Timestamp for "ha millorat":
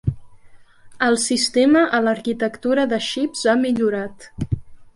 3.53-4.31